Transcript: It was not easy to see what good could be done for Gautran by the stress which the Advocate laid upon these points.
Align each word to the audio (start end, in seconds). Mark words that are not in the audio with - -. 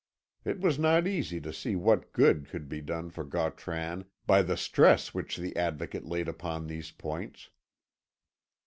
It 0.43 0.59
was 0.59 0.79
not 0.79 1.05
easy 1.07 1.39
to 1.41 1.53
see 1.53 1.75
what 1.75 2.11
good 2.11 2.49
could 2.49 2.67
be 2.67 2.81
done 2.81 3.11
for 3.11 3.23
Gautran 3.23 4.05
by 4.25 4.41
the 4.41 4.57
stress 4.57 5.13
which 5.13 5.37
the 5.37 5.55
Advocate 5.55 6.05
laid 6.07 6.27
upon 6.27 6.65
these 6.65 6.89
points. 6.89 7.51